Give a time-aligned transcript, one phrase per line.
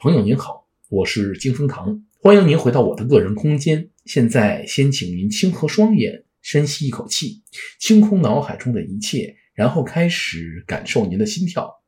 [0.00, 3.90] 朋友您好，我是金风堂，欢迎您回到我的个人空间。
[4.06, 7.42] 现在先请您轻合双眼，深吸一口气，
[7.78, 11.82] 清空脑海中的一切，然后开始感受您的心跳。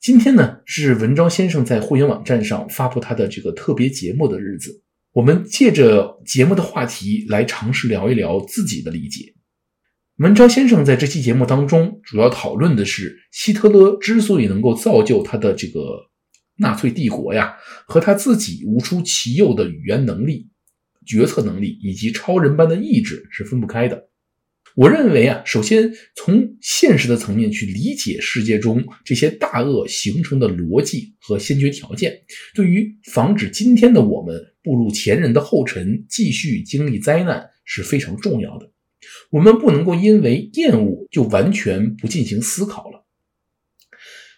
[0.00, 4.82] 今天呢，是文昭先生在会员网站上发布他的这个特别节目的日子。
[5.12, 9.34] 我们借着节目的话题来尝试聊一聊自己的理解。
[10.18, 16.10] 文昭先生在这期节目当中主要讨论的是希特勒之所以能够造就他的这个
[16.56, 17.54] 纳粹帝国呀，
[17.86, 20.48] 和他自己无出其右的语言能力、
[21.06, 24.08] 决策能力以及超人般的意志是分不开的。
[24.74, 32.12] 我认为啊，首先从现实的层面去理解世界中这些大恶形成的逻辑和先决条件，
[32.56, 38.72] 对于防止今天的我们步入前人的后尘，继续经历灾难是非常重要的。
[39.30, 43.04] 我们不能够因为厌恶就完全不进行思考了。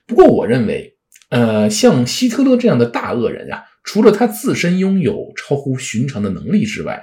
[0.07, 0.97] 不过，我认为，
[1.29, 7.01] 呃，像希特勒这样的大恶人呀，除了他自身拥有超乎寻常的能力之外，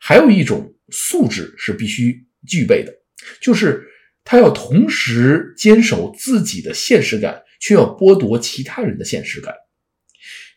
[0.00, 2.92] 还有一种素质是必须具备的，
[3.40, 3.86] 就是
[4.24, 9.54] 他要同时坚守自己的现实感，却要剥夺其他人的现实感。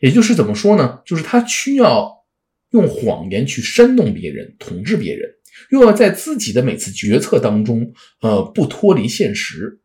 [0.00, 1.00] 也就是怎么说呢？
[1.06, 2.24] 就是他需要
[2.70, 5.30] 用谎言去煽动别人，统治别人。
[5.70, 9.80] 又要在自己的每次决策当中，呃，不脱离现实，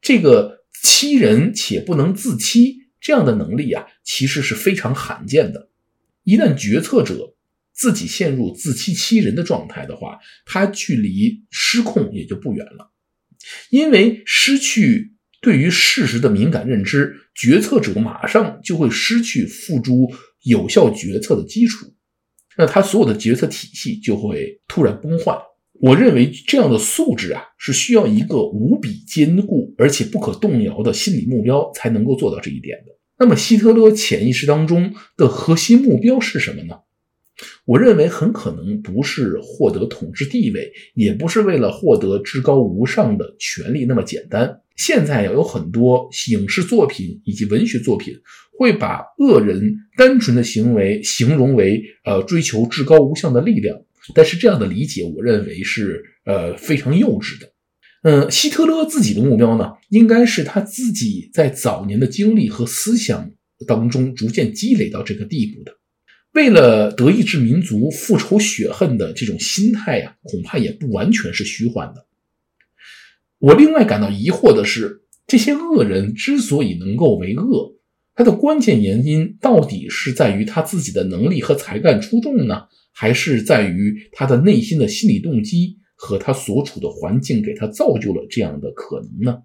[0.00, 5.70] 这个欺人且不能自欺这样的能力啊，其实是非常罕见的。
[6.24, 7.36] 一旦决策者
[7.72, 12.92] 自己陷入自欺欺人的状态的话，他距离失控也就不远了。
[13.70, 21.94] 因为失去对于事实的敏感认知，决策者马上就会失去付诸有效决策的基础。
[22.58, 25.38] 那他所有的决策体系就会突然崩坏。
[25.80, 32.92] 我认为这样的素质啊，是需要一个无比坚固而且不可动摇的心理目标才能够做到这一点的。
[33.20, 36.74] 那么，希特勒潜意识当中的核心目标是什么呢？
[37.64, 44.60] 我认为很可能不是获得统治地位，也不是为了获得至高无上的权力那么简单。
[44.76, 48.14] 现在有很多影视作品以及文学作品
[48.58, 53.76] 会把恶人单纯的行为形容为呃追求至高无上的力量，
[54.14, 57.52] 但是这样的理解我认为是呃非常幼稚的。
[58.02, 63.32] 嗯，希特勒自己的目标呢，应该是他自己在早年的经历和思想
[63.66, 65.72] 当中逐渐积累到这个地步的。
[66.38, 72.06] 为了德意志民族复仇雪恨的这种心态呀，恐怕也不完全是虚幻的。
[73.40, 77.74] 我另外感到疑惑的是，这些恶人之所以能够为恶，
[78.14, 89.42] 他的关键原因到底是在于他自己的能力和才干出众呢，还是在于他的内心的心理动机和他所处的环境给他造就了这样的可能呢？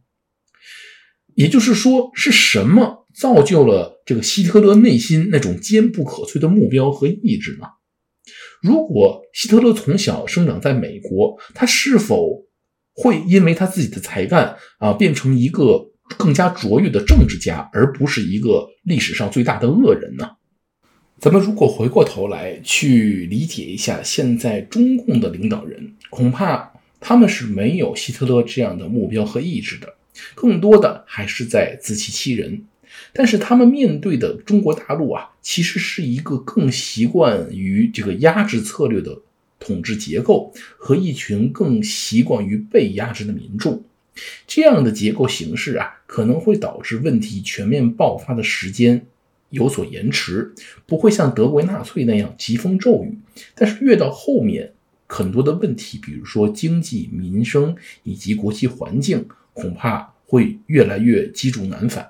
[1.34, 7.68] 也就是说，是什么造就了这个希特勒内心那种坚不可摧的目标和意志呢？
[8.62, 12.46] 如果希特勒从小生长在美国，他是否
[12.94, 20.30] 会因为他自己的才干啊，变成一个更加卓越的政治家，而不是一个历史上最大的恶人呢？
[21.19, 29.88] 咱们如果回过头来去理解一下现在中共的领导人，恐怕他们是没有希特勒这样的目标和意志的，
[30.35, 32.66] 更多的还是在自欺欺人。
[33.13, 39.22] 但是他们面对的中国大陆啊，其实是一个更习惯于这个压制策略的。
[39.66, 43.81] 统治结构和一群更习惯于被压制的民众，
[44.46, 49.06] 这样的结构形式啊，可能会导致问题全面爆发的时间
[49.51, 50.53] 有所延迟，
[50.85, 53.18] 不会像德国纳粹那样疾风骤雨。
[53.56, 54.74] 但是越到后面，
[55.07, 62.09] 很多的问题，比如说经济、民生以及国际环境，恐怕会越来越积重难返。